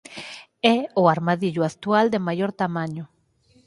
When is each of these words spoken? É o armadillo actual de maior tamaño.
É 0.75 0.77
o 1.01 1.03
armadillo 1.15 1.61
actual 1.71 2.05
de 2.13 2.23
maior 2.27 2.51
tamaño. 2.61 3.03